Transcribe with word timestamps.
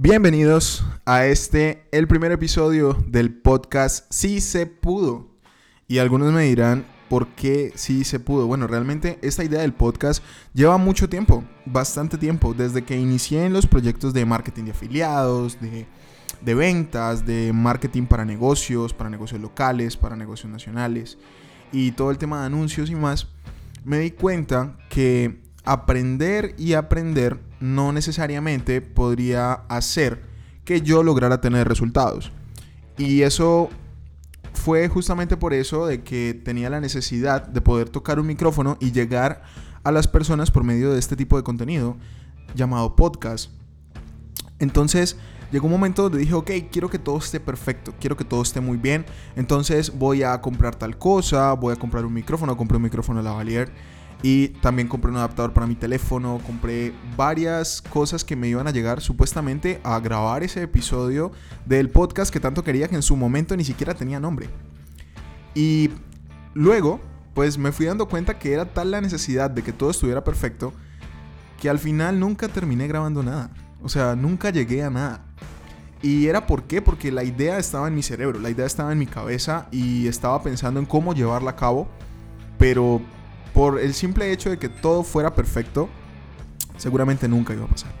Bienvenidos 0.00 0.84
a 1.06 1.26
este, 1.26 1.82
el 1.90 2.06
primer 2.06 2.30
episodio 2.30 2.96
del 3.08 3.34
podcast 3.34 4.06
Sí 4.10 4.40
se 4.40 4.64
pudo. 4.64 5.26
Y 5.88 5.98
algunos 5.98 6.32
me 6.32 6.44
dirán, 6.44 6.86
¿por 7.08 7.26
qué 7.26 7.72
sí 7.74 8.04
se 8.04 8.20
pudo? 8.20 8.46
Bueno, 8.46 8.68
realmente 8.68 9.18
esta 9.22 9.42
idea 9.42 9.62
del 9.62 9.72
podcast 9.72 10.22
lleva 10.54 10.78
mucho 10.78 11.08
tiempo, 11.08 11.42
bastante 11.66 12.16
tiempo, 12.16 12.54
desde 12.54 12.84
que 12.84 12.96
inicié 12.96 13.44
en 13.44 13.52
los 13.52 13.66
proyectos 13.66 14.14
de 14.14 14.24
marketing 14.24 14.66
de 14.66 14.70
afiliados, 14.70 15.60
de, 15.60 15.88
de 16.42 16.54
ventas, 16.54 17.26
de 17.26 17.52
marketing 17.52 18.04
para 18.04 18.24
negocios, 18.24 18.94
para 18.94 19.10
negocios 19.10 19.40
locales, 19.40 19.96
para 19.96 20.14
negocios 20.14 20.52
nacionales 20.52 21.18
y 21.72 21.90
todo 21.90 22.12
el 22.12 22.18
tema 22.18 22.38
de 22.42 22.46
anuncios 22.46 22.88
y 22.88 22.94
más, 22.94 23.26
me 23.84 23.98
di 23.98 24.12
cuenta 24.12 24.78
que 24.90 25.47
aprender 25.68 26.54
y 26.56 26.72
aprender 26.72 27.38
no 27.60 27.92
necesariamente 27.92 28.80
podría 28.80 29.52
hacer 29.68 30.22
que 30.64 30.80
yo 30.80 31.02
lograra 31.02 31.42
tener 31.42 31.68
resultados. 31.68 32.32
Y 32.96 33.20
eso 33.20 33.68
fue 34.54 34.88
justamente 34.88 35.36
por 35.36 35.52
eso 35.52 35.86
de 35.86 36.02
que 36.02 36.40
tenía 36.42 36.70
la 36.70 36.80
necesidad 36.80 37.46
de 37.46 37.60
poder 37.60 37.90
tocar 37.90 38.18
un 38.18 38.26
micrófono 38.26 38.78
y 38.80 38.92
llegar 38.92 39.42
a 39.84 39.92
las 39.92 40.08
personas 40.08 40.50
por 40.50 40.64
medio 40.64 40.90
de 40.90 40.98
este 40.98 41.16
tipo 41.16 41.36
de 41.36 41.42
contenido 41.42 41.98
llamado 42.54 42.96
podcast. 42.96 43.50
Entonces 44.60 45.18
llegó 45.52 45.66
un 45.66 45.72
momento 45.72 46.04
donde 46.04 46.18
dije, 46.18 46.32
ok, 46.32 46.50
quiero 46.72 46.88
que 46.88 46.98
todo 46.98 47.18
esté 47.18 47.40
perfecto, 47.40 47.92
quiero 48.00 48.16
que 48.16 48.24
todo 48.24 48.40
esté 48.40 48.62
muy 48.62 48.78
bien. 48.78 49.04
Entonces 49.36 49.98
voy 49.98 50.22
a 50.22 50.40
comprar 50.40 50.76
tal 50.76 50.96
cosa, 50.96 51.52
voy 51.52 51.74
a 51.74 51.76
comprar 51.76 52.06
un 52.06 52.14
micrófono, 52.14 52.56
compré 52.56 52.78
un 52.78 52.84
micrófono 52.84 53.20
Lavalier 53.20 53.70
y 54.22 54.48
también 54.48 54.88
compré 54.88 55.10
un 55.10 55.16
adaptador 55.16 55.52
para 55.52 55.66
mi 55.66 55.76
teléfono, 55.76 56.40
compré 56.44 56.92
varias 57.16 57.80
cosas 57.82 58.24
que 58.24 58.34
me 58.34 58.48
iban 58.48 58.66
a 58.66 58.72
llegar 58.72 59.00
supuestamente 59.00 59.80
a 59.84 60.00
grabar 60.00 60.42
ese 60.42 60.62
episodio 60.62 61.30
del 61.66 61.88
podcast 61.88 62.32
que 62.32 62.40
tanto 62.40 62.64
quería 62.64 62.88
que 62.88 62.96
en 62.96 63.02
su 63.02 63.16
momento 63.16 63.56
ni 63.56 63.64
siquiera 63.64 63.94
tenía 63.94 64.18
nombre. 64.18 64.48
Y 65.54 65.90
luego, 66.54 67.00
pues 67.34 67.58
me 67.58 67.70
fui 67.70 67.86
dando 67.86 68.08
cuenta 68.08 68.38
que 68.38 68.52
era 68.52 68.64
tal 68.72 68.90
la 68.90 69.00
necesidad 69.00 69.50
de 69.50 69.62
que 69.62 69.72
todo 69.72 69.90
estuviera 69.90 70.24
perfecto 70.24 70.72
que 71.60 71.68
al 71.68 71.78
final 71.78 72.18
nunca 72.18 72.48
terminé 72.48 72.86
grabando 72.88 73.22
nada. 73.22 73.50
O 73.82 73.88
sea, 73.88 74.16
nunca 74.16 74.50
llegué 74.50 74.82
a 74.82 74.90
nada. 74.90 75.24
Y 76.02 76.26
era 76.26 76.46
por 76.46 76.64
qué? 76.64 76.80
Porque 76.80 77.10
la 77.10 77.24
idea 77.24 77.58
estaba 77.58 77.88
en 77.88 77.94
mi 77.94 78.02
cerebro, 78.02 78.38
la 78.38 78.50
idea 78.50 78.66
estaba 78.66 78.92
en 78.92 78.98
mi 78.98 79.06
cabeza 79.06 79.66
y 79.72 80.06
estaba 80.06 80.40
pensando 80.42 80.78
en 80.78 80.86
cómo 80.86 81.12
llevarla 81.12 81.50
a 81.50 81.56
cabo, 81.56 81.88
pero 82.56 83.00
por 83.54 83.78
el 83.80 83.94
simple 83.94 84.32
hecho 84.32 84.50
de 84.50 84.58
que 84.58 84.68
todo 84.68 85.02
fuera 85.02 85.34
perfecto, 85.34 85.88
seguramente 86.76 87.28
nunca 87.28 87.54
iba 87.54 87.64
a 87.64 87.68
pasar. 87.68 87.92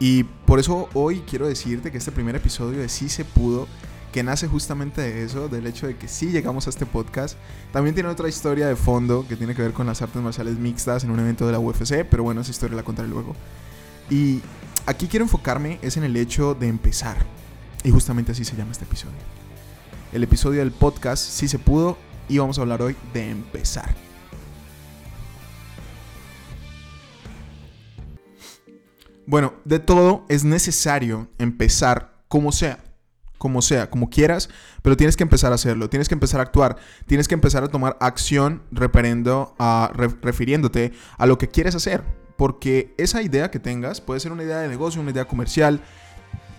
Y 0.00 0.24
por 0.24 0.58
eso 0.58 0.88
hoy 0.94 1.22
quiero 1.28 1.46
decirte 1.46 1.90
que 1.90 1.98
este 1.98 2.12
primer 2.12 2.36
episodio 2.36 2.78
de 2.80 2.88
Sí 2.88 3.08
se 3.08 3.24
pudo, 3.24 3.66
que 4.12 4.22
nace 4.22 4.46
justamente 4.46 5.00
de 5.00 5.24
eso, 5.24 5.48
del 5.48 5.66
hecho 5.66 5.86
de 5.86 5.96
que 5.96 6.08
sí 6.08 6.30
llegamos 6.30 6.66
a 6.66 6.70
este 6.70 6.86
podcast, 6.86 7.36
también 7.72 7.94
tiene 7.94 8.08
otra 8.08 8.28
historia 8.28 8.66
de 8.66 8.76
fondo 8.76 9.26
que 9.28 9.36
tiene 9.36 9.54
que 9.54 9.62
ver 9.62 9.72
con 9.72 9.86
las 9.86 10.02
artes 10.02 10.22
marciales 10.22 10.58
mixtas 10.58 11.04
en 11.04 11.10
un 11.10 11.18
evento 11.20 11.46
de 11.46 11.52
la 11.52 11.58
UFC, 11.58 12.04
pero 12.08 12.22
bueno, 12.22 12.40
esa 12.42 12.50
historia 12.50 12.76
la 12.76 12.82
contaré 12.82 13.08
luego. 13.08 13.34
Y 14.10 14.40
aquí 14.86 15.08
quiero 15.08 15.24
enfocarme 15.24 15.78
es 15.82 15.96
en 15.96 16.04
el 16.04 16.16
hecho 16.16 16.54
de 16.54 16.68
empezar. 16.68 17.16
Y 17.82 17.90
justamente 17.90 18.32
así 18.32 18.44
se 18.44 18.56
llama 18.56 18.72
este 18.72 18.84
episodio. 18.84 19.16
El 20.12 20.22
episodio 20.22 20.60
del 20.60 20.70
podcast 20.70 21.24
Sí 21.24 21.48
se 21.48 21.58
pudo 21.58 21.98
y 22.28 22.38
vamos 22.38 22.58
a 22.58 22.62
hablar 22.62 22.82
hoy 22.82 22.96
de 23.12 23.30
empezar. 23.30 23.94
Bueno, 29.26 29.54
de 29.64 29.78
todo 29.78 30.26
es 30.28 30.44
necesario 30.44 31.28
empezar 31.38 32.24
como 32.28 32.52
sea, 32.52 32.84
como 33.38 33.62
sea, 33.62 33.88
como 33.88 34.10
quieras, 34.10 34.50
pero 34.82 34.96
tienes 34.96 35.16
que 35.16 35.22
empezar 35.22 35.52
a 35.52 35.54
hacerlo, 35.54 35.88
tienes 35.88 36.08
que 36.08 36.14
empezar 36.14 36.40
a 36.40 36.42
actuar, 36.42 36.76
tienes 37.06 37.26
que 37.26 37.34
empezar 37.34 37.64
a 37.64 37.68
tomar 37.68 37.96
acción 38.00 38.62
a, 39.58 39.92
refiriéndote 40.20 40.92
a 41.16 41.26
lo 41.26 41.38
que 41.38 41.48
quieres 41.48 41.74
hacer, 41.74 42.04
porque 42.36 42.94
esa 42.98 43.22
idea 43.22 43.50
que 43.50 43.58
tengas 43.58 44.02
puede 44.02 44.20
ser 44.20 44.32
una 44.32 44.42
idea 44.42 44.58
de 44.58 44.68
negocio, 44.68 45.00
una 45.00 45.10
idea 45.10 45.26
comercial, 45.26 45.80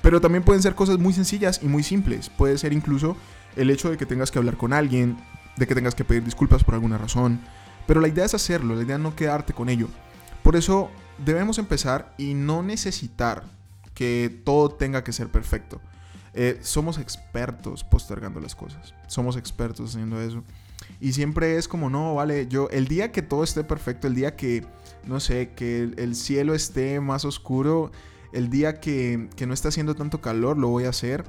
pero 0.01 0.19
también 0.19 0.43
pueden 0.43 0.63
ser 0.63 0.73
cosas 0.73 0.97
muy 0.97 1.13
sencillas 1.13 1.59
y 1.61 1.67
muy 1.67 1.83
simples, 1.83 2.29
puede 2.29 2.57
ser 2.57 2.73
incluso 2.73 3.15
el 3.55 3.69
hecho 3.69 3.91
de 3.91 3.97
que 3.97 4.07
tengas 4.07 4.31
que 4.31 4.39
hablar 4.39 4.57
con 4.57 4.73
alguien, 4.73 5.17
de 5.57 5.67
que 5.67 5.75
tengas 5.75 5.93
que 5.93 6.03
pedir 6.03 6.23
disculpas 6.23 6.63
por 6.63 6.73
alguna 6.73 6.97
razón, 6.97 7.41
pero 7.85 8.01
la 8.01 8.07
idea 8.07 8.25
es 8.25 8.33
hacerlo, 8.33 8.75
la 8.75 8.83
idea 8.83 8.95
es 8.95 9.01
no 9.01 9.15
quedarte 9.15 9.53
con 9.53 9.69
ello. 9.69 9.87
Por 10.41 10.55
eso 10.55 10.89
debemos 11.23 11.57
empezar 11.57 12.13
y 12.17 12.33
no 12.33 12.63
necesitar 12.63 13.43
que 13.93 14.41
todo 14.43 14.69
tenga 14.69 15.03
que 15.03 15.13
ser 15.13 15.29
perfecto. 15.29 15.81
Eh, 16.33 16.59
somos 16.61 16.97
expertos 16.97 17.83
postergando 17.83 18.39
las 18.41 18.55
cosas. 18.55 18.93
Somos 19.07 19.37
expertos 19.37 19.91
haciendo 19.91 20.21
eso. 20.21 20.43
Y 20.99 21.13
siempre 21.13 21.57
es 21.57 21.67
como, 21.67 21.89
no, 21.89 22.15
vale, 22.15 22.47
yo, 22.47 22.69
el 22.69 22.87
día 22.87 23.11
que 23.11 23.21
todo 23.21 23.43
esté 23.43 23.63
perfecto, 23.63 24.07
el 24.07 24.15
día 24.15 24.35
que, 24.35 24.65
no 25.05 25.19
sé, 25.19 25.51
que 25.55 25.83
el, 25.95 26.15
cielo 26.15 26.53
esté 26.53 26.99
más 26.99 27.23
oscuro, 27.23 27.91
el 28.33 28.49
día 28.49 28.79
que, 28.81 29.29
que 29.35 29.45
no 29.45 29.53
está 29.53 29.69
haciendo 29.69 29.95
tanto 29.95 30.19
calor, 30.21 30.57
lo 30.57 30.67
voy 30.67 30.83
a 30.83 30.89
hacer. 30.89 31.23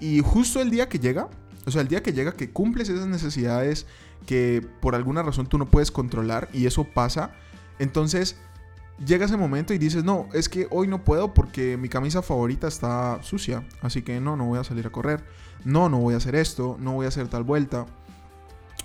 Y 0.00 0.20
justo 0.20 0.60
el 0.60 0.70
día 0.70 0.88
que 0.88 0.98
llega, 0.98 1.28
o 1.66 1.70
sea, 1.70 1.82
el 1.82 1.88
día 1.88 2.02
que 2.02 2.12
llega, 2.12 2.32
que 2.32 2.50
cumples 2.50 2.88
esas 2.88 3.06
necesidades 3.06 3.86
que 4.24 4.66
por 4.80 4.94
alguna 4.94 5.22
razón 5.22 5.46
tú 5.46 5.58
no 5.58 5.66
puedes 5.66 5.90
controlar 5.90 6.48
y 6.52 6.66
eso 6.66 6.84
pasa, 6.84 7.32
entonces 7.78 8.36
llega 9.04 9.26
ese 9.26 9.36
momento 9.36 9.74
y 9.74 9.78
dices, 9.78 10.04
no, 10.04 10.28
es 10.32 10.48
que 10.48 10.66
hoy 10.70 10.88
no 10.88 11.04
puedo 11.04 11.34
porque 11.34 11.76
mi 11.76 11.88
camisa 11.88 12.22
favorita 12.22 12.68
está 12.68 13.22
sucia, 13.22 13.64
así 13.82 14.02
que 14.02 14.20
no, 14.20 14.36
no 14.36 14.46
voy 14.46 14.58
a 14.58 14.64
salir 14.64 14.86
a 14.86 14.90
correr, 14.90 15.24
no, 15.64 15.88
no 15.88 15.98
voy 15.98 16.14
a 16.14 16.18
hacer 16.18 16.34
esto, 16.34 16.76
no 16.80 16.92
voy 16.92 17.06
a 17.06 17.08
hacer 17.08 17.28
tal 17.28 17.42
vuelta. 17.42 17.86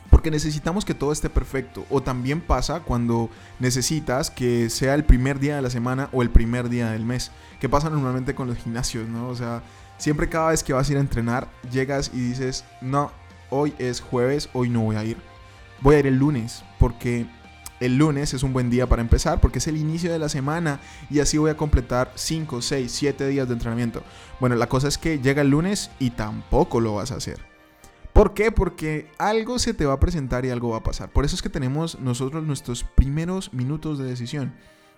Porque 0.09 0.29
necesitamos 0.29 0.83
que 0.83 0.93
todo 0.93 1.13
esté 1.13 1.29
perfecto. 1.29 1.85
O 1.89 2.03
también 2.03 2.41
pasa 2.41 2.81
cuando 2.81 3.29
necesitas 3.59 4.29
que 4.29 4.69
sea 4.69 4.93
el 4.93 5.05
primer 5.05 5.39
día 5.39 5.55
de 5.55 5.61
la 5.61 5.69
semana 5.69 6.09
o 6.11 6.21
el 6.21 6.29
primer 6.29 6.67
día 6.67 6.91
del 6.91 7.05
mes. 7.05 7.31
Que 7.61 7.69
pasa 7.69 7.89
normalmente 7.89 8.35
con 8.35 8.47
los 8.47 8.57
gimnasios, 8.57 9.07
¿no? 9.07 9.29
O 9.29 9.35
sea, 9.35 9.63
siempre 9.97 10.27
cada 10.27 10.49
vez 10.49 10.63
que 10.63 10.73
vas 10.73 10.89
a 10.89 10.91
ir 10.91 10.97
a 10.97 11.01
entrenar, 11.01 11.47
llegas 11.71 12.11
y 12.13 12.19
dices, 12.19 12.65
no, 12.81 13.09
hoy 13.49 13.73
es 13.77 14.01
jueves, 14.01 14.49
hoy 14.51 14.69
no 14.69 14.81
voy 14.81 14.97
a 14.97 15.05
ir. 15.05 15.17
Voy 15.79 15.95
a 15.95 15.99
ir 15.99 16.07
el 16.07 16.17
lunes 16.17 16.63
porque 16.77 17.25
el 17.81 17.97
lunes 17.97 18.33
es 18.33 18.43
un 18.43 18.53
buen 18.53 18.69
día 18.69 18.87
para 18.87 19.01
empezar 19.01 19.41
porque 19.41 19.57
es 19.57 19.67
el 19.67 19.75
inicio 19.75 20.11
de 20.11 20.19
la 20.19 20.29
semana 20.29 20.79
y 21.09 21.19
así 21.19 21.37
voy 21.37 21.49
a 21.49 21.57
completar 21.57 22.13
5, 22.15 22.61
6, 22.61 22.91
7 22.91 23.27
días 23.27 23.47
de 23.47 23.53
entrenamiento. 23.53 24.03
Bueno, 24.39 24.55
la 24.55 24.69
cosa 24.69 24.87
es 24.87 24.99
que 24.99 25.19
llega 25.19 25.41
el 25.41 25.49
lunes 25.49 25.89
y 25.99 26.11
tampoco 26.11 26.79
lo 26.79 26.93
vas 26.93 27.11
a 27.11 27.15
hacer. 27.15 27.39
¿Por 28.13 28.35
qué? 28.35 28.51
Porque 28.51 29.09
algo 29.17 29.57
se 29.57 29.73
te 29.73 29.85
va 29.85 29.93
a 29.93 29.99
presentar 29.99 30.45
y 30.45 30.51
algo 30.51 30.69
va 30.69 30.77
a 30.77 30.83
pasar. 30.83 31.09
Por 31.09 31.25
eso 31.25 31.35
es 31.35 31.41
que 31.41 31.49
tenemos 31.49 31.99
nosotros 31.99 32.43
nuestros 32.43 32.83
primeros 32.83 33.51
minutos 33.51 33.97
de 33.97 34.05
decisión. 34.05 34.53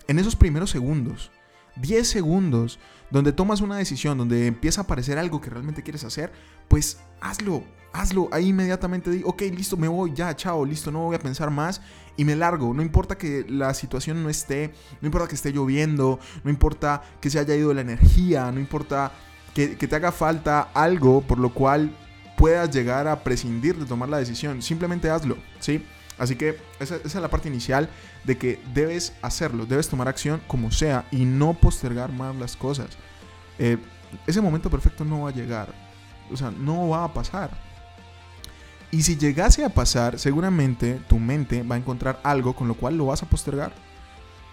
En 0.10 0.20
esos 0.20 0.36
primeros 0.36 0.70
segundos, 0.70 1.32
10 1.78 2.08
segundos, 2.08 2.80
donde 3.10 3.32
tomas 3.32 3.62
una 3.62 3.78
decisión, 3.78 4.18
donde 4.18 4.48
empieza 4.48 4.82
a 4.82 4.84
aparecer 4.84 5.18
algo 5.18 5.42
que 5.42 5.50
realmente 5.50 5.84
quieres 5.84 6.04
hacer, 6.04 6.32
pues 6.68 7.00
hazlo, 7.22 7.64
hazlo. 7.94 8.30
Ahí 8.32 8.50
inmediatamente 8.50 9.10
di, 9.12 9.22
ok, 9.24 9.42
listo, 9.56 9.78
me 9.78 9.88
voy, 9.88 10.14
ya, 10.14 10.36
chao, 10.36 10.66
listo, 10.66 10.92
no 10.92 11.06
voy 11.06 11.16
a 11.16 11.20
pensar 11.20 11.50
más 11.52 11.82
y 12.18 12.26
me 12.26 12.36
largo. 12.36 12.74
No 12.74 12.82
importa 12.82 13.18
que 13.18 13.46
la 13.48 13.74
situación 13.74 14.24
no 14.24 14.30
esté, 14.30 14.74
no 15.02 15.08
importa 15.08 15.28
que 15.28 15.36
esté 15.36 15.52
lloviendo, 15.52 16.20
no 16.44 16.50
importa 16.50 17.02
que 17.22 17.30
se 17.30 17.40
haya 17.40 17.56
ido 17.56 17.74
la 17.74 17.82
energía, 17.82 18.52
no 18.52 18.60
importa 18.60 19.12
que, 19.54 19.76
te 19.76 19.96
haga 19.96 20.12
falta 20.12 20.70
algo 20.74 21.22
por 21.22 21.38
lo 21.38 21.54
cual 21.54 21.96
puedas 22.38 22.72
llegar 22.72 23.08
a 23.08 23.24
prescindir 23.24 23.78
de 23.78 23.86
tomar 23.86 24.10
la 24.10 24.18
decisión. 24.18 24.62
Simplemente 24.62 25.10
hazlo, 25.10 25.38
¿sí? 25.60 25.86
Así 26.18 26.36
que 26.36 26.60
esa, 26.80 26.98
es 26.98 27.16
la 27.16 27.30
parte 27.30 27.48
inicial 27.48 27.90
de 28.24 28.38
que 28.38 28.62
debes 28.74 29.14
hacerlo, 29.22 29.66
debes 29.66 29.90
tomar 29.90 30.08
acción 30.08 30.42
como 30.48 30.72
sea 30.72 31.06
y 31.12 31.26
no 31.26 31.54
postergar 31.54 32.12
más 32.12 32.36
las 32.36 32.56
cosas. 32.56 32.90
Eh, 33.58 33.78
ese 34.28 34.42
momento 34.42 34.70
perfecto 34.70 35.04
no 35.04 35.22
va 35.22 35.30
a 35.30 35.34
llegar, 35.34 35.74
o 36.32 36.38
sea, 36.38 36.52
no 36.52 36.90
va 36.90 37.04
a 37.04 37.14
pasar. 37.14 37.52
Y 38.92 39.02
si 39.02 39.18
llegase 39.18 39.66
a 39.66 39.70
pasar, 39.70 40.20
seguramente 40.20 41.02
tu 41.10 41.18
mente 41.18 41.64
va 41.64 41.76
a 41.76 41.80
encontrar 41.80 42.20
algo 42.24 42.56
con 42.56 42.68
lo 42.68 42.76
cual 42.76 42.96
lo 42.96 43.08
vas 43.08 43.24
a 43.24 43.26
postergar. 43.26 43.74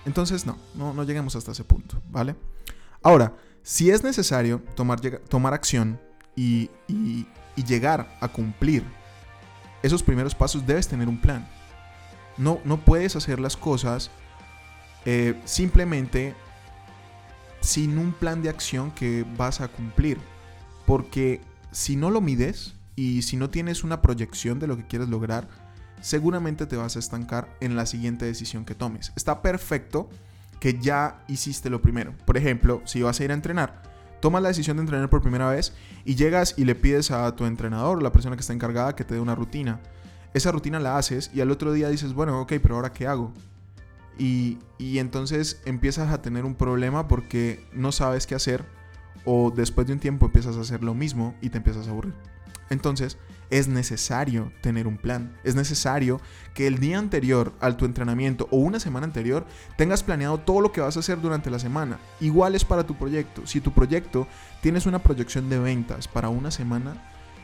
Entonces 0.07 0.47
no, 0.47 0.57
no, 0.75 0.95
no 0.95 1.05
lleguemos 1.05 1.37
hasta 1.37 1.53
ese 1.53 1.63
punto, 1.63 2.01
¿vale? 2.09 2.35
Ahora, 3.03 3.35
si 3.63 3.91
es 3.91 4.03
necesario 4.03 4.63
tomar, 4.75 5.01
tomar 5.29 5.53
acción 5.53 6.01
y, 6.35 6.71
y, 6.89 7.27
llegar 7.67 8.17
a 8.23 8.29
cumplir 8.29 8.83
esos 9.83 10.03
primeros 10.03 10.35
pasos, 10.35 10.67
debes 10.67 10.89
tener 10.89 11.09
un 11.09 11.21
plan. 11.21 11.47
No, 12.37 12.61
no 12.65 12.79
puedes 12.79 13.17
hacer 13.17 13.41
las 13.41 13.57
cosas 13.57 14.11
eh, 15.05 15.41
simplemente 15.45 16.35
sin 17.61 17.99
un 17.99 18.13
plan 18.13 18.43
de 18.43 18.49
acción 18.49 18.91
que 18.91 19.27
vas 19.37 19.61
a 19.61 19.69
cumplir. 19.69 20.19
Porque 20.87 21.41
si 21.73 21.97
no 21.97 22.11
lo 22.11 22.21
mides, 22.21 22.75
y 23.01 23.23
si 23.23 23.39
no 23.39 23.49
tienes 23.49 23.83
una 23.83 24.03
proyección 24.03 24.59
de 24.59 24.67
lo 24.67 24.77
que 24.77 24.87
quieres 24.87 25.09
lograr, 25.09 25.49
seguramente 26.03 26.67
te 26.67 26.77
vas 26.77 26.97
a 26.97 26.99
estancar 26.99 27.49
en 27.61 27.75
la 27.75 27.87
siguiente 27.87 28.27
decisión 28.27 28.67
que 28.67 28.75
tomes. 28.75 29.13
Está 29.17 29.41
perfecto 29.41 30.11
que 30.61 30.79
ya 30.79 31.25
hiciste 31.27 31.71
lo 31.71 31.81
primero. 31.81 32.15
Por 32.27 32.37
ejemplo, 32.37 32.83
si 32.85 33.01
vas 33.01 33.19
a 33.19 33.25
ir 33.25 33.31
a 33.31 33.35
entrenar, 33.35 33.83
tomas 34.21 34.43
la 34.43 34.49
decisión 34.49 34.77
de 34.77 34.83
entrenar 34.83 35.11
por 35.11 35.23
primera 35.23 35.49
vez 35.51 35.73
y 36.05 36.15
llegas 36.15 36.55
y 36.57 36.65
le 36.65 36.75
pides 36.75 37.11
a 37.11 37.35
tu 37.35 37.47
entrenador, 37.47 38.03
la 38.03 38.13
persona 38.13 38.37
que 38.37 38.41
está 38.41 38.53
encargada, 38.53 38.95
que 38.95 39.05
te 39.05 39.15
dé 39.15 39.21
una 39.21 39.35
rutina. 39.35 39.81
Esa 40.35 40.53
rutina 40.53 40.79
la 40.79 40.97
haces 40.97 41.31
y 41.35 41.41
al 41.41 41.51
otro 41.51 41.73
día 41.73 41.89
dices, 41.89 42.13
bueno, 42.13 42.41
ok, 42.41 42.55
pero 42.63 42.77
ahora 42.77 42.93
qué 42.93 43.07
hago? 43.07 43.33
Y, 44.19 44.59
y 44.79 44.99
entonces 44.99 45.61
empiezas 45.65 46.13
a 46.13 46.23
tener 46.23 46.45
un 46.45 46.55
problema 46.55 47.09
porque 47.09 47.67
no 47.73 47.91
sabes 47.91 48.27
qué 48.27 48.35
hacer 48.35 48.65
o 49.25 49.51
después 49.55 49.87
de 49.87 49.95
un 49.95 49.99
tiempo 49.99 50.27
empiezas 50.27 50.57
a 50.57 50.61
hacer 50.61 50.85
lo 50.85 50.95
mismo 50.95 51.35
y 51.41 51.51
te 51.51 51.59
empiezas 51.59 51.89
a 51.89 51.91
aburrir. 51.91 52.15
Entonces, 52.71 53.19
es 53.51 53.67
necesario 53.67 54.53
tener 54.61 54.87
un 54.87 54.97
plan. 54.97 55.37
Es 55.43 55.57
necesario 55.57 56.21
que 56.55 56.69
el 56.69 56.79
día 56.79 56.99
anterior 56.99 57.53
al 57.61 57.77
tu 57.77 57.85
entrenamiento 57.85 58.47
o 58.53 58.59
una 58.59 58.79
semana 58.79 59.07
anterior 59.07 59.45
tengas 59.77 60.05
planeado 60.05 60.39
todo 60.39 60.61
lo 60.61 60.71
que 60.71 60.81
vas 60.81 60.97
a 60.97 61.01
hacer 61.01 61.21
durante 61.21 61.51
la 61.51 61.59
semana. 61.59 61.99
Igual 62.21 62.55
es 62.55 62.65
para 62.65 62.87
tu 62.87 62.95
proyecto. 62.95 63.45
Si 63.47 63.61
tu 63.61 63.73
proyecto 63.73 64.29
tienes 64.63 64.87
una 64.87 65.03
proyección 65.03 65.51
de 65.51 65.59
ventas 65.59 66.07
para 66.07 66.29
una 66.29 66.53
semana, 66.53 66.95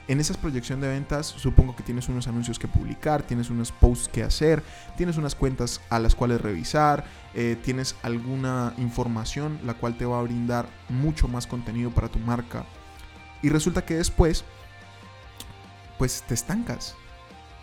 en 0.06 0.20
esa 0.20 0.34
proyección 0.34 0.80
de 0.80 0.86
ventas 0.86 1.26
supongo 1.26 1.74
que 1.74 1.82
tienes 1.82 2.08
unos 2.08 2.28
anuncios 2.28 2.60
que 2.60 2.68
publicar, 2.68 3.24
tienes 3.24 3.50
unos 3.50 3.72
posts 3.72 4.08
que 4.08 4.22
hacer, 4.22 4.62
tienes 4.96 5.16
unas 5.16 5.34
cuentas 5.34 5.80
a 5.90 5.98
las 5.98 6.14
cuales 6.14 6.40
revisar, 6.40 7.04
eh, 7.34 7.56
tienes 7.64 7.96
alguna 8.04 8.72
información 8.78 9.58
la 9.64 9.74
cual 9.74 9.98
te 9.98 10.04
va 10.04 10.20
a 10.20 10.22
brindar 10.22 10.68
mucho 10.88 11.26
más 11.26 11.48
contenido 11.48 11.90
para 11.90 12.08
tu 12.08 12.20
marca. 12.20 12.64
Y 13.42 13.48
resulta 13.48 13.84
que 13.84 13.96
después 13.96 14.44
pues 15.98 16.22
te 16.26 16.34
estancas. 16.34 16.94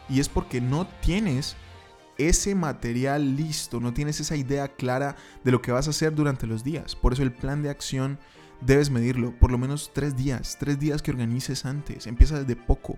Y 0.09 0.19
es 0.19 0.30
porque 0.30 0.62
no 0.62 0.88
tienes 1.01 1.56
ese 2.18 2.56
material 2.56 3.35
listo, 3.35 3.80
no 3.80 3.94
tienes 3.94 4.19
esa 4.19 4.35
idea 4.35 4.68
clara 4.68 5.15
de 5.44 5.51
lo 5.51 5.62
que 5.62 5.71
vas 5.71 5.88
a 5.88 5.91
hacer 5.91 6.13
durante 6.13 6.47
los 6.47 6.63
días. 6.63 6.95
Por 6.95 7.13
eso 7.13 7.24
el 7.24 7.33
plan 7.33 7.63
de 7.63 7.69
acción 7.69 8.19
debes 8.62 8.89
medirlo, 8.89 9.31
por 9.39 9.51
lo 9.51 9.57
menos 9.57 9.91
tres 9.94 10.15
días, 10.15 10.57
tres 10.59 10.80
días 10.80 11.01
que 11.01 11.12
organices 11.12 11.65
antes, 11.65 12.07
empieza 12.07 12.39
desde 12.39 12.56
poco. 12.56 12.97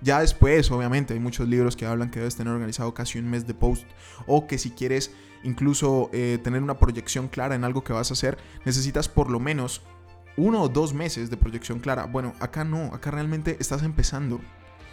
Ya 0.00 0.20
después, 0.20 0.70
obviamente, 0.70 1.14
hay 1.14 1.20
muchos 1.20 1.48
libros 1.48 1.76
que 1.76 1.86
hablan 1.86 2.10
que 2.10 2.18
debes 2.18 2.36
tener 2.36 2.52
organizado 2.52 2.92
casi 2.94 3.18
un 3.18 3.30
mes 3.30 3.46
de 3.46 3.54
post 3.54 3.86
o 4.26 4.46
que 4.46 4.58
si 4.58 4.70
quieres 4.70 5.12
incluso 5.44 6.10
eh, 6.12 6.38
tener 6.42 6.62
una 6.62 6.78
proyección 6.78 7.28
clara 7.28 7.54
en 7.54 7.64
algo 7.64 7.84
que 7.84 7.92
vas 7.92 8.10
a 8.10 8.14
hacer, 8.14 8.38
necesitas 8.64 9.08
por 9.08 9.30
lo 9.30 9.38
menos 9.40 9.82
uno 10.36 10.62
o 10.62 10.68
dos 10.68 10.94
meses 10.94 11.30
de 11.30 11.36
proyección 11.36 11.78
clara. 11.78 12.06
Bueno, 12.06 12.34
acá 12.40 12.64
no, 12.64 12.86
acá 12.94 13.10
realmente 13.10 13.56
estás 13.60 13.82
empezando. 13.82 14.40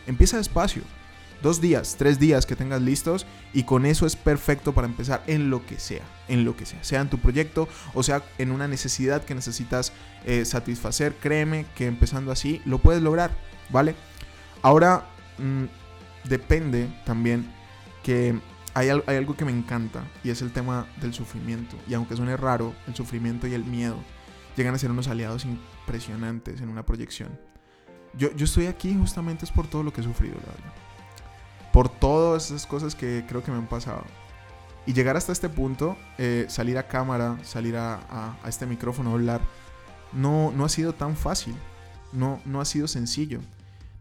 Empieza 0.07 0.37
despacio. 0.37 0.83
Dos 1.41 1.59
días, 1.59 1.95
tres 1.97 2.19
días 2.19 2.45
que 2.45 2.55
tengas 2.55 2.81
listos 2.83 3.25
y 3.51 3.63
con 3.63 3.87
eso 3.87 4.05
es 4.05 4.15
perfecto 4.15 4.73
para 4.73 4.85
empezar 4.85 5.23
en 5.25 5.49
lo 5.49 5.65
que 5.65 5.79
sea, 5.79 6.03
en 6.27 6.45
lo 6.45 6.55
que 6.55 6.67
sea, 6.67 6.83
sea 6.83 7.01
en 7.01 7.09
tu 7.09 7.17
proyecto 7.17 7.67
o 7.95 8.03
sea 8.03 8.23
en 8.37 8.51
una 8.51 8.67
necesidad 8.67 9.23
que 9.23 9.33
necesitas 9.33 9.91
eh, 10.25 10.45
satisfacer, 10.45 11.15
créeme 11.15 11.65
que 11.75 11.87
empezando 11.87 12.31
así 12.31 12.61
lo 12.65 12.77
puedes 12.77 13.01
lograr, 13.01 13.31
¿vale? 13.71 13.95
Ahora, 14.61 15.07
mm, 15.39 15.63
depende 16.29 16.87
también 17.05 17.51
que 18.03 18.39
hay, 18.75 18.89
hay 18.89 19.15
algo 19.17 19.35
que 19.35 19.45
me 19.45 19.51
encanta 19.51 20.03
y 20.23 20.29
es 20.29 20.43
el 20.43 20.51
tema 20.51 20.85
del 21.01 21.13
sufrimiento. 21.13 21.75
Y 21.87 21.95
aunque 21.95 22.15
suene 22.15 22.37
raro, 22.37 22.75
el 22.87 22.95
sufrimiento 22.95 23.47
y 23.47 23.55
el 23.55 23.65
miedo 23.65 23.97
llegan 24.55 24.75
a 24.75 24.77
ser 24.77 24.91
unos 24.91 25.07
aliados 25.07 25.45
impresionantes 25.45 26.61
en 26.61 26.69
una 26.69 26.85
proyección. 26.85 27.29
Yo, 28.17 28.29
estoy 28.37 28.67
aquí 28.67 28.95
justamente 28.97 29.45
es 29.45 29.51
por 29.51 29.67
todo 29.67 29.83
lo 29.83 29.93
que 29.93 30.01
he 30.01 30.03
sufrido, 30.03 30.35
la 30.35 30.51
verdad. 30.51 30.73
Por 31.71 31.89
todas 31.89 32.47
esas 32.51 32.65
cosas 32.65 32.95
que 32.95 33.25
creo 33.27 33.43
que 33.43 33.51
me 33.51 33.57
han 33.57 33.67
pasado. 33.67 34.03
Y 34.85 34.93
llegar 34.93 35.15
hasta 35.15 35.31
este 35.31 35.47
punto, 35.47 35.95
eh, 36.17 36.45
salir 36.49 36.77
a 36.77 36.87
cámara, 36.87 37.37
salir 37.43 37.77
a, 37.77 38.37
este 38.45 38.65
micrófono, 38.65 39.11
hablar, 39.11 39.41
no, 40.11 40.51
no 40.51 40.65
ha 40.65 40.69
sido 40.69 40.93
tan 40.93 41.15
fácil. 41.15 41.55
No, 42.11 42.41
no 42.45 42.59
ha 42.59 42.65
sido 42.65 42.87
sencillo. 42.87 43.39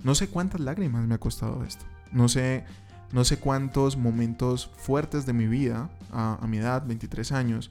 No 0.02 0.14
sé 0.14 0.28
cuántas 0.28 0.60
lágrimas 0.60 1.06
me 1.06 1.14
ha 1.14 1.18
costado 1.18 1.62
esto. 1.64 1.84
No 2.10 2.28
sé, 2.28 2.64
no 3.12 3.24
sé 3.24 3.38
cuántos 3.38 3.96
momentos 3.96 4.70
fuertes 4.76 5.26
de 5.26 5.32
mi 5.32 5.46
vida, 5.46 5.88
a, 6.10 6.38
a 6.40 6.46
mi 6.48 6.58
edad, 6.58 6.84
23 6.84 7.30
años, 7.32 7.70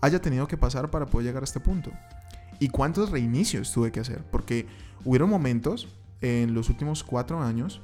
haya 0.00 0.20
tenido 0.20 0.48
que 0.48 0.56
pasar 0.56 0.90
para 0.90 1.06
poder 1.06 1.26
llegar 1.26 1.42
a 1.42 1.44
este 1.44 1.60
punto. 1.60 1.92
Y 2.58 2.68
cuántos 2.68 3.10
reinicios 3.10 3.72
tuve 3.72 3.92
que 3.92 4.00
hacer. 4.00 4.24
Porque 4.30 4.66
hubieron 5.04 5.30
momentos 5.30 5.88
en 6.20 6.54
los 6.54 6.68
últimos 6.68 7.04
cuatro 7.04 7.40
años 7.42 7.80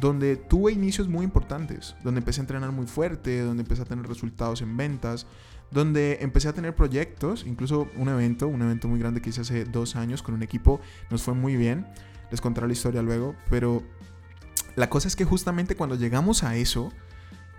donde 0.00 0.36
tuve 0.36 0.72
inicios 0.72 1.08
muy 1.08 1.24
importantes, 1.24 1.96
donde 2.04 2.20
empecé 2.20 2.40
a 2.40 2.42
entrenar 2.42 2.72
muy 2.72 2.86
fuerte, 2.86 3.40
donde 3.40 3.62
empecé 3.62 3.82
a 3.82 3.84
tener 3.84 4.06
resultados 4.06 4.62
en 4.62 4.76
ventas, 4.76 5.26
donde 5.70 6.18
empecé 6.20 6.48
a 6.48 6.52
tener 6.52 6.74
proyectos, 6.74 7.44
incluso 7.46 7.88
un 7.96 8.08
evento, 8.08 8.46
un 8.48 8.62
evento 8.62 8.88
muy 8.88 8.98
grande 8.98 9.20
que 9.20 9.30
hice 9.30 9.40
hace 9.40 9.64
dos 9.64 9.96
años 9.96 10.22
con 10.22 10.34
un 10.34 10.42
equipo, 10.42 10.80
nos 11.10 11.22
fue 11.22 11.34
muy 11.34 11.56
bien, 11.56 11.86
les 12.30 12.40
contaré 12.40 12.66
la 12.66 12.72
historia 12.72 13.02
luego, 13.02 13.34
pero 13.50 13.82
la 14.76 14.88
cosa 14.88 15.08
es 15.08 15.16
que 15.16 15.24
justamente 15.24 15.74
cuando 15.74 15.96
llegamos 15.96 16.44
a 16.44 16.56
eso, 16.56 16.92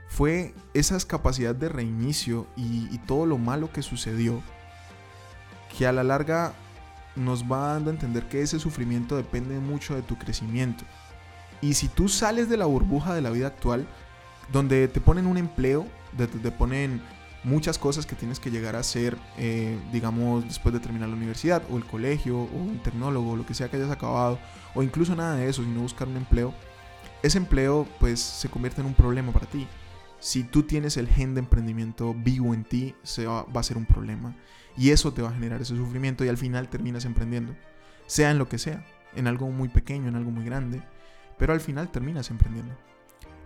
fue 0.07 0.55
esa 0.73 0.97
capacidad 1.05 1.53
de 1.53 1.69
reinicio 1.69 2.47
y, 2.55 2.87
y 2.91 2.97
todo 2.99 3.25
lo 3.25 3.37
malo 3.37 3.71
que 3.71 3.83
sucedió, 3.83 4.41
que 5.77 5.87
a 5.87 5.91
la 5.91 6.03
larga 6.03 6.53
nos 7.15 7.43
va 7.43 7.73
dando 7.73 7.89
a 7.89 7.93
entender 7.93 8.27
que 8.27 8.41
ese 8.41 8.59
sufrimiento 8.59 9.15
depende 9.15 9.59
mucho 9.59 9.95
de 9.95 10.01
tu 10.01 10.17
crecimiento. 10.17 10.83
Y 11.61 11.73
si 11.73 11.87
tú 11.87 12.07
sales 12.07 12.49
de 12.49 12.57
la 12.57 12.65
burbuja 12.65 13.13
de 13.13 13.21
la 13.21 13.29
vida 13.29 13.47
actual, 13.47 13.87
donde 14.51 14.87
te 14.87 15.01
ponen 15.01 15.27
un 15.27 15.37
empleo, 15.37 15.85
te 16.17 16.51
ponen 16.51 17.01
muchas 17.43 17.77
cosas 17.77 18.05
que 18.05 18.15
tienes 18.15 18.39
que 18.39 18.51
llegar 18.51 18.75
a 18.75 18.79
hacer, 18.79 19.17
eh, 19.37 19.77
digamos, 19.91 20.45
después 20.45 20.73
de 20.73 20.79
terminar 20.79 21.09
la 21.09 21.15
universidad, 21.15 21.61
o 21.69 21.77
el 21.77 21.85
colegio, 21.85 22.37
o 22.37 22.43
un 22.43 22.79
tecnólogo, 22.79 23.35
lo 23.35 23.45
que 23.45 23.53
sea 23.53 23.69
que 23.69 23.77
hayas 23.77 23.91
acabado, 23.91 24.39
o 24.73 24.83
incluso 24.83 25.15
nada 25.15 25.35
de 25.35 25.49
eso, 25.49 25.63
sino 25.63 25.81
buscar 25.81 26.07
un 26.07 26.17
empleo, 26.17 26.53
ese 27.21 27.37
empleo 27.37 27.87
pues 27.99 28.19
se 28.21 28.49
convierte 28.49 28.81
en 28.81 28.87
un 28.87 28.93
problema 28.93 29.31
para 29.31 29.45
ti. 29.45 29.67
Si 30.19 30.43
tú 30.43 30.63
tienes 30.63 30.97
el 30.97 31.07
gen 31.07 31.33
de 31.33 31.39
emprendimiento 31.39 32.13
vivo 32.13 32.53
en 32.53 32.63
ti, 32.63 32.95
se 33.03 33.25
va 33.25 33.45
a 33.53 33.63
ser 33.63 33.77
un 33.77 33.85
problema. 33.85 34.35
Y 34.77 34.91
eso 34.91 35.13
te 35.13 35.21
va 35.21 35.29
a 35.29 35.33
generar 35.33 35.61
ese 35.61 35.75
sufrimiento 35.75 36.25
y 36.25 36.29
al 36.29 36.37
final 36.37 36.69
terminas 36.69 37.05
emprendiendo. 37.05 37.55
Sea 38.05 38.31
en 38.31 38.37
lo 38.37 38.49
que 38.49 38.57
sea, 38.57 38.85
en 39.15 39.27
algo 39.27 39.49
muy 39.49 39.69
pequeño, 39.69 40.07
en 40.07 40.15
algo 40.15 40.31
muy 40.31 40.43
grande, 40.43 40.83
pero 41.37 41.53
al 41.53 41.61
final 41.61 41.89
terminas 41.91 42.29
emprendiendo. 42.29 42.77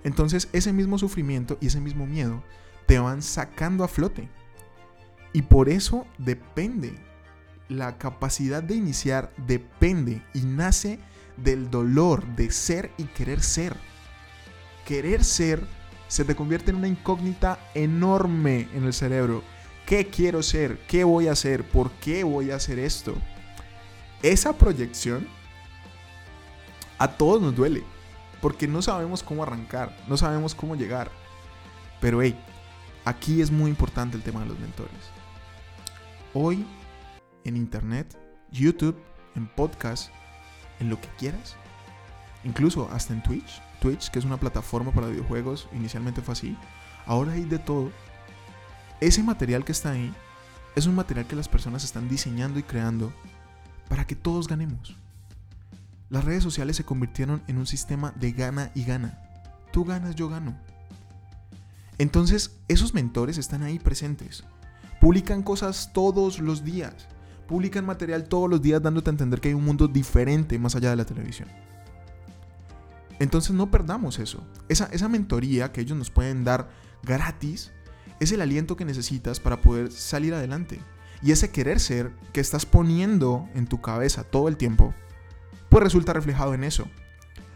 Entonces 0.03 0.49
ese 0.51 0.73
mismo 0.73 0.97
sufrimiento 0.97 1.57
y 1.61 1.67
ese 1.67 1.79
mismo 1.79 2.05
miedo 2.05 2.43
te 2.85 2.99
van 2.99 3.21
sacando 3.21 3.83
a 3.83 3.87
flote. 3.87 4.29
Y 5.31 5.43
por 5.43 5.69
eso 5.69 6.05
depende. 6.17 6.95
La 7.69 7.97
capacidad 7.97 8.61
de 8.61 8.75
iniciar 8.75 9.31
depende 9.47 10.21
y 10.33 10.41
nace 10.41 10.99
del 11.37 11.69
dolor 11.71 12.25
de 12.35 12.51
ser 12.51 12.91
y 12.97 13.05
querer 13.05 13.41
ser. 13.41 13.75
Querer 14.85 15.23
ser 15.23 15.65
se 16.13 16.25
te 16.25 16.35
convierte 16.35 16.71
en 16.71 16.77
una 16.77 16.87
incógnita 16.87 17.59
enorme 17.73 18.67
en 18.73 18.83
el 18.83 18.93
cerebro 18.93 19.43
¿Qué 19.85 20.07
quiero 20.07 20.41
ser? 20.41 20.79
¿Qué 20.87 21.03
voy 21.03 21.27
a 21.27 21.33
hacer? 21.33 21.67
¿Por 21.67 21.91
qué 21.91 22.23
voy 22.23 22.51
a 22.51 22.55
hacer 22.55 22.79
esto? 22.79 23.15
Esa 24.21 24.57
proyección 24.57 25.27
a 26.97 27.09
todos 27.09 27.41
nos 27.41 27.55
duele. 27.55 27.83
Porque 28.41 28.67
no 28.67 28.81
sabemos 28.81 29.23
cómo 29.23 29.43
arrancar, 29.43 29.97
no 30.07 30.15
sabemos 30.17 30.55
cómo 30.55 30.75
llegar. 30.75 31.11
Pero 31.99 32.21
hey, 32.21 32.37
aquí 33.03 33.41
es 33.41 33.51
muy 33.51 33.69
importante 33.69 34.15
el 34.15 34.23
tema 34.23 34.41
de 34.41 34.47
los 34.47 34.59
mentores. 34.59 35.11
Hoy, 36.33 36.65
en 37.43 37.57
internet, 37.57 38.17
YouTube, 38.51 38.97
en 39.35 39.47
podcast, 39.47 40.11
en 40.79 40.89
lo 40.89 40.99
que 40.99 41.09
quieras, 41.17 41.57
incluso 42.43 42.89
hasta 42.91 43.13
en 43.13 43.23
Twitch, 43.23 43.61
Twitch, 43.81 44.09
que 44.09 44.19
es 44.19 44.25
una 44.25 44.37
plataforma 44.37 44.91
para 44.91 45.07
videojuegos, 45.07 45.67
inicialmente 45.73 46.21
fue 46.21 46.33
así, 46.33 46.57
ahora 47.05 47.33
hay 47.33 47.43
de 47.43 47.59
todo 47.59 47.91
ese 49.01 49.21
material 49.21 49.65
que 49.65 49.73
está 49.73 49.91
ahí 49.91 50.13
es 50.75 50.87
un 50.87 50.95
material 50.95 51.27
que 51.27 51.35
las 51.35 51.47
personas 51.47 51.83
están 51.83 52.09
diseñando 52.09 52.57
y 52.57 52.63
creando 52.63 53.13
para 53.89 54.07
que 54.07 54.15
todos 54.15 54.47
ganemos. 54.47 54.95
Las 56.09 56.25
redes 56.25 56.43
sociales 56.43 56.77
se 56.77 56.85
convirtieron 56.85 57.43
en 57.47 57.57
un 57.57 57.67
sistema 57.67 58.11
de 58.15 58.31
gana 58.31 58.71
y 58.73 58.83
gana. 58.83 59.19
Tú 59.71 59.85
ganas, 59.85 60.15
yo 60.15 60.29
gano. 60.29 60.55
Entonces, 61.97 62.55
esos 62.67 62.93
mentores 62.93 63.37
están 63.37 63.61
ahí 63.63 63.77
presentes. 63.77 64.43
Publican 64.99 65.43
cosas 65.43 65.91
todos 65.93 66.39
los 66.39 66.63
días. 66.63 67.07
Publican 67.47 67.85
material 67.85 68.23
todos 68.23 68.49
los 68.49 68.61
días 68.61 68.81
dándote 68.81 69.09
a 69.09 69.11
entender 69.11 69.41
que 69.41 69.49
hay 69.49 69.53
un 69.53 69.65
mundo 69.65 69.87
diferente 69.87 70.57
más 70.57 70.75
allá 70.75 70.91
de 70.91 70.95
la 70.95 71.05
televisión. 71.05 71.49
Entonces 73.23 73.51
no 73.51 73.71
perdamos 73.71 74.19
eso. 74.19 74.45
Esa, 74.67 74.87
esa 74.87 75.07
mentoría 75.07 75.71
que 75.71 75.79
ellos 75.79 75.97
nos 75.97 76.09
pueden 76.09 76.43
dar 76.43 76.67
gratis 77.03 77.71
es 78.19 78.33
el 78.33 78.41
aliento 78.41 78.75
que 78.75 78.83
necesitas 78.83 79.39
para 79.39 79.61
poder 79.61 79.93
salir 79.93 80.33
adelante. 80.33 80.81
Y 81.21 81.31
ese 81.31 81.49
querer 81.49 81.79
ser 81.79 82.11
que 82.33 82.41
estás 82.41 82.65
poniendo 82.65 83.47
en 83.55 83.65
tu 83.65 83.79
cabeza 83.79 84.25
todo 84.25 84.49
el 84.49 84.57
tiempo, 84.57 84.93
pues 85.69 85.81
resulta 85.81 86.11
reflejado 86.11 86.53
en 86.53 86.65
eso. 86.65 86.85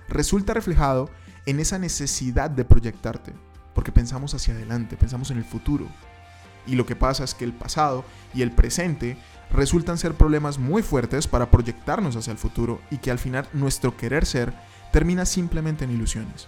Resulta 0.08 0.54
reflejado 0.54 1.10
en 1.46 1.60
esa 1.60 1.78
necesidad 1.78 2.50
de 2.50 2.64
proyectarte, 2.64 3.34
porque 3.76 3.92
pensamos 3.92 4.34
hacia 4.34 4.54
adelante, 4.54 4.96
pensamos 4.96 5.32
en 5.32 5.38
el 5.38 5.44
futuro. 5.44 5.86
Y 6.66 6.76
lo 6.76 6.86
que 6.86 6.96
pasa 6.96 7.26
es 7.26 7.34
que 7.34 7.44
el 7.44 7.52
pasado 7.52 8.06
y 8.34 8.42
el 8.42 8.54
presente 8.54 9.18
resultan 9.52 9.98
ser 9.98 10.14
problemas 10.14 10.60
muy 10.60 10.82
fuertes 10.82 11.28
para 11.28 11.52
proyectarnos 11.52 12.16
hacia 12.16 12.32
el 12.32 12.38
futuro 12.38 12.80
y 12.90 13.00
que 13.00 13.12
al 13.12 13.20
final 13.20 13.50
nuestro 13.52 13.98
querer 13.98 14.26
ser 14.26 14.54
termina 14.92 15.26
simplemente 15.26 15.86
en 15.86 15.92
ilusiones. 15.92 16.48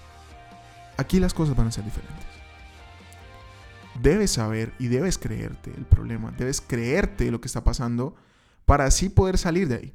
Aquí 0.97 1.19
las 1.19 1.33
cosas 1.33 1.55
van 1.55 1.67
a 1.67 1.71
ser 1.71 1.85
diferentes. 1.85 2.25
Debes 4.01 4.31
saber 4.31 4.73
y 4.79 4.87
debes 4.87 5.17
creerte 5.17 5.73
el 5.75 5.85
problema, 5.85 6.31
debes 6.37 6.61
creerte 6.61 7.31
lo 7.31 7.41
que 7.41 7.47
está 7.47 7.63
pasando 7.63 8.15
para 8.65 8.85
así 8.85 9.09
poder 9.09 9.37
salir 9.37 9.67
de 9.67 9.75
ahí. 9.75 9.93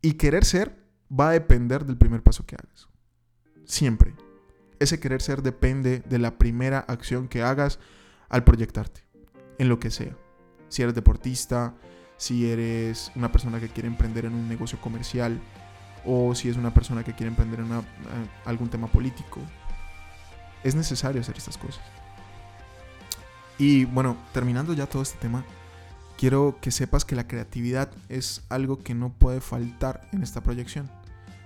Y 0.00 0.14
querer 0.14 0.44
ser 0.44 0.76
va 1.10 1.28
a 1.28 1.32
depender 1.32 1.84
del 1.84 1.98
primer 1.98 2.22
paso 2.22 2.46
que 2.46 2.56
hagas. 2.56 2.88
Siempre. 3.64 4.14
Ese 4.78 4.98
querer 4.98 5.22
ser 5.22 5.42
depende 5.42 6.00
de 6.00 6.18
la 6.18 6.38
primera 6.38 6.80
acción 6.80 7.28
que 7.28 7.42
hagas 7.42 7.78
al 8.28 8.44
proyectarte, 8.44 9.02
en 9.58 9.68
lo 9.68 9.78
que 9.78 9.90
sea. 9.90 10.16
Si 10.68 10.82
eres 10.82 10.94
deportista, 10.94 11.76
si 12.16 12.50
eres 12.50 13.12
una 13.14 13.30
persona 13.30 13.60
que 13.60 13.68
quiere 13.68 13.88
emprender 13.88 14.24
en 14.24 14.34
un 14.34 14.48
negocio 14.48 14.80
comercial, 14.80 15.40
o 16.04 16.34
si 16.34 16.48
es 16.48 16.56
una 16.56 16.72
persona 16.72 17.04
que 17.04 17.14
quiere 17.14 17.28
emprender 17.28 17.60
en 17.60 17.72
eh, 17.72 17.82
algún 18.44 18.68
tema 18.68 18.86
político. 18.86 19.40
Es 20.64 20.74
necesario 20.74 21.20
hacer 21.20 21.36
estas 21.36 21.58
cosas. 21.58 21.82
Y 23.58 23.84
bueno, 23.84 24.16
terminando 24.32 24.72
ya 24.72 24.86
todo 24.86 25.02
este 25.02 25.18
tema, 25.18 25.44
quiero 26.16 26.58
que 26.60 26.70
sepas 26.70 27.04
que 27.04 27.16
la 27.16 27.26
creatividad 27.26 27.90
es 28.08 28.42
algo 28.48 28.78
que 28.78 28.94
no 28.94 29.12
puede 29.12 29.40
faltar 29.40 30.08
en 30.12 30.22
esta 30.22 30.42
proyección. 30.42 30.90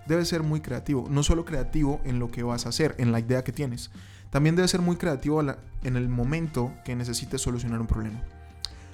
Debes 0.06 0.28
ser 0.28 0.42
muy 0.42 0.60
creativo, 0.60 1.06
no 1.10 1.22
solo 1.22 1.44
creativo 1.44 2.00
en 2.04 2.18
lo 2.18 2.30
que 2.30 2.42
vas 2.42 2.66
a 2.66 2.68
hacer, 2.68 2.94
en 2.98 3.10
la 3.10 3.20
idea 3.20 3.42
que 3.42 3.52
tienes, 3.52 3.90
también 4.30 4.54
debes 4.56 4.70
ser 4.70 4.82
muy 4.82 4.96
creativo 4.96 5.40
en 5.40 5.96
el 5.96 6.08
momento 6.08 6.72
que 6.84 6.94
necesites 6.94 7.40
solucionar 7.40 7.80
un 7.80 7.86
problema. 7.86 8.22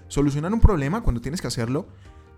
Solucionar 0.08 0.52
un 0.52 0.60
problema, 0.60 1.02
cuando 1.02 1.20
tienes 1.20 1.40
que 1.40 1.48
hacerlo, 1.48 1.88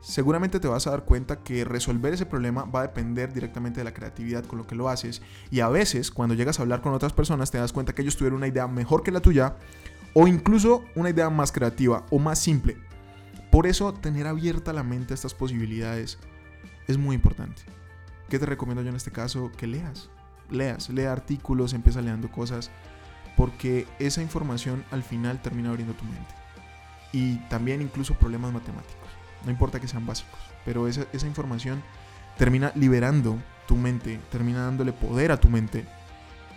seguramente 0.01 0.61
te 0.61 0.69
vas 0.69 0.87
a 0.87 0.91
dar 0.91 1.05
cuenta 1.05 1.41
que 1.41 1.65
resolver 1.65 2.13
ese 2.13 2.27
problema 2.27 2.65
va 2.65 2.81
a 2.81 2.89
depender 2.89 3.33
directamente 3.33 3.81
de 3.81 3.85
la 3.85 3.95
creatividad 3.95 4.45
con 4.45 4.59
lo 4.59 4.67
que 4.67 4.75
lo 4.75 4.89
haces. 4.89 5.23
Y 5.51 5.61
a 5.61 5.69
veces, 5.69 6.11
cuando 6.11 6.35
llegas 6.35 6.59
a 6.59 6.63
hablar 6.63 6.83
con 6.83 6.93
otras 6.93 7.13
personas, 7.13 7.51
te 7.51 7.59
das 7.59 7.73
cuenta 7.73 7.95
que 7.95 8.03
ellos 8.03 8.17
tuvieron 8.17 8.39
una 8.39 8.49
idea 8.49 8.67
mejor 8.67 9.03
que 9.03 9.11
la 9.11 9.21
tuya, 9.21 9.57
o 10.13 10.29
incluso 10.29 10.85
una 10.95 11.11
idea 11.11 11.31
más 11.31 11.53
creativa 11.53 12.05
o 12.11 12.19
más 12.19 12.39
simple. 12.39 12.77
Por 13.51 13.67
eso, 13.67 13.95
tener 13.95 14.27
abierta 14.27 14.73
la 14.73 14.83
mente 14.83 15.13
a 15.13 15.17
estas 15.17 15.35
posibilidades 15.35 16.19
es 16.87 16.99
muy 16.99 17.15
importante. 17.15 17.63
¿Qué 18.29 18.39
te 18.39 18.47
recomiendo 18.47 18.83
yo 18.83 18.91
en 18.91 18.97
este 18.97 19.11
caso? 19.11 19.51
Que 19.57 19.67
leas. 19.67 20.11
Leas, 20.51 20.91
lea 20.91 21.13
artículos, 21.13 21.73
empieza 21.73 22.01
leyendo 22.01 22.31
cosas, 22.31 22.71
porque 23.37 23.87
esa 23.99 24.23
información 24.23 24.85
al 24.91 25.03
final 25.03 25.41
termina 25.41 25.71
abriendo 25.71 25.95
tu 25.95 26.05
mente. 26.05 26.35
Y 27.13 27.37
también 27.49 27.81
incluso 27.81 28.15
problemas 28.15 28.53
matemáticos. 28.53 29.09
No 29.45 29.51
importa 29.51 29.81
que 29.81 29.89
sean 29.89 30.07
básicos, 30.07 30.41
pero 30.65 30.89
esa, 30.89 31.07
esa 31.13 31.27
información 31.27 31.83
termina 32.39 32.73
liberando 32.75 33.39
tu 33.67 33.77
mente, 33.77 34.21
termina 34.31 34.65
dándole 34.65 34.93
poder 34.93 35.33
a 35.33 35.41
tu 35.41 35.49
mente. 35.49 35.87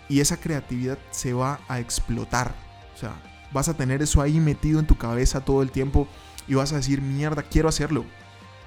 Y 0.10 0.22
esa 0.22 0.38
creatividad 0.38 0.98
se 1.12 1.34
va 1.34 1.60
a 1.68 1.80
explotar. 1.80 2.54
O 2.96 2.98
sea, 2.98 3.14
vas 3.52 3.70
a 3.70 3.76
tener 3.76 4.02
eso 4.02 4.22
ahí 4.22 4.40
metido 4.40 4.80
en 4.80 4.88
tu 4.88 4.98
cabeza 4.98 5.42
todo 5.42 5.62
el 5.62 5.72
tiempo 5.72 6.08
y 6.48 6.56
vas 6.56 6.74
a 6.74 6.78
decir, 6.78 7.02
mierda, 7.02 7.44
quiero 7.44 7.70
hacerlo. 7.70 8.06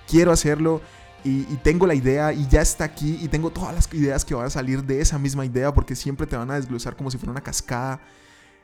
Quiero 0.07 0.33
hacerlo 0.33 0.81
y, 1.25 1.43
tengo 1.57 1.87
la 1.87 1.95
idea 1.95 2.33
y 2.33 2.47
ya 2.49 2.62
está 2.62 2.85
aquí 2.85 3.19
y 3.21 3.29
tengo 3.29 3.50
todas 3.50 3.75
las 3.75 3.93
ideas 3.93 4.25
que 4.25 4.35
van 4.35 4.47
a 4.47 4.50
salir 4.50 4.85
de 4.85 5.00
esa 5.00 5.19
misma 5.19 5.45
idea 5.45 5.73
porque 5.73 5.95
siempre 5.95 6.27
te 6.27 6.37
van 6.37 6.50
a 6.50 6.55
desglosar 6.55 6.97
como 6.97 7.11
si 7.11 7.19
fuera 7.19 7.33
una 7.33 7.43
cascada. 7.43 8.00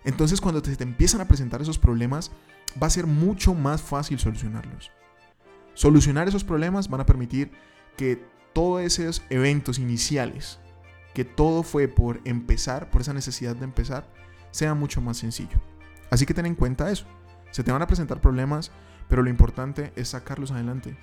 Entonces 0.05 0.41
cuando 0.41 0.63
te, 0.63 0.75
te 0.75 0.85
empiezan 0.85 1.21
a 1.21 1.29
presentar 1.29 1.61
esos 1.61 1.79
problemas, 1.79 2.31
va 2.81 2.87
a 2.87 2.91
ser 2.91 3.07
mucho 3.07 3.55
más 3.55 3.83
fácil 3.83 4.19
solucionarlos. 4.19 4.91
Solucionar 5.77 6.27
esos 6.27 6.43
problemas 6.43 6.89
van 6.89 7.03
a 7.03 7.07
permitir 7.07 7.51
que 7.99 8.25
todos 8.55 8.81
esos 8.81 9.23
eventos 9.29 9.79
iniciales, 9.79 10.59
que 11.13 11.27
todo 11.27 11.63
fue 11.63 11.87
por 11.87 12.23
empezar, 12.25 12.89
por 12.89 13.03
esa 13.03 13.13
necesidad 13.13 13.55
de 13.55 13.65
empezar, 13.65 14.09
sea 14.53 14.73
mucho 14.73 15.03
más 15.03 15.19
sencillo. 15.19 15.61
Así 16.11 16.25
que 16.25 16.33
ten 16.33 16.47
en 16.47 16.55
cuenta 16.55 16.91
eso. 16.91 17.05
Se 17.51 17.63
te 17.63 17.73
van 17.73 17.83
a 17.83 17.87
presentar 17.87 18.23
problemas, 18.23 18.71
pero 19.07 19.23
lo 19.23 19.29
importante 19.29 19.93
es 19.97 20.09
sacarlos 20.09 20.51
adelante. 20.51 20.97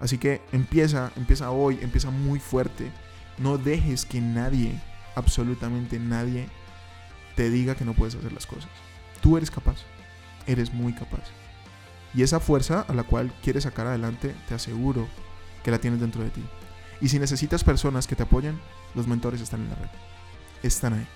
Así 0.00 0.16
que 0.16 0.40
empieza, 0.52 1.12
empieza 1.16 1.50
hoy, 1.50 1.78
empieza 1.82 2.08
muy 2.08 2.40
fuerte. 2.40 2.90
No 3.36 3.58
dejes 3.58 4.06
que 4.06 4.22
nadie, 4.22 4.80
absolutamente 5.16 5.98
nadie, 5.98 6.48
te 7.36 7.50
diga 7.50 7.74
que 7.74 7.84
no 7.84 7.92
puedes 7.92 8.14
hacer 8.14 8.32
las 8.32 8.46
cosas. 8.46 8.70
Tú 9.20 9.36
eres 9.36 9.50
capaz, 9.50 9.76
eres 10.46 10.72
muy 10.72 10.94
capaz. 10.94 11.24
Y 12.14 12.22
esa 12.22 12.40
fuerza 12.40 12.80
a 12.82 12.94
la 12.94 13.02
cual 13.02 13.32
quieres 13.42 13.64
sacar 13.64 13.86
adelante, 13.86 14.34
te 14.48 14.54
aseguro 14.54 15.08
que 15.62 15.70
la 15.70 15.78
tienes 15.78 16.00
dentro 16.00 16.22
de 16.22 16.30
ti. 16.30 16.44
Y 17.00 17.08
si 17.08 17.18
necesitas 17.18 17.64
personas 17.64 18.06
que 18.06 18.16
te 18.16 18.22
apoyen, 18.22 18.60
los 18.94 19.06
mentores 19.06 19.40
están 19.40 19.62
en 19.62 19.70
la 19.70 19.76
red. 19.76 19.90
Están 20.62 20.94
ahí. 20.94 21.06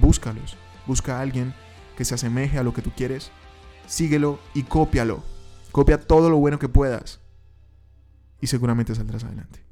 Búscalos. 0.00 0.56
Busca 0.86 1.18
a 1.18 1.20
alguien 1.20 1.54
que 1.96 2.04
se 2.04 2.14
asemeje 2.14 2.58
a 2.58 2.62
lo 2.62 2.74
que 2.74 2.82
tú 2.82 2.90
quieres. 2.96 3.30
Síguelo 3.86 4.40
y 4.54 4.64
cópialo. 4.64 5.22
Copia 5.72 6.00
todo 6.00 6.30
lo 6.30 6.38
bueno 6.38 6.58
que 6.58 6.68
puedas 6.68 7.20
y 8.40 8.46
seguramente 8.46 8.94
saldrás 8.94 9.24
adelante. 9.24 9.65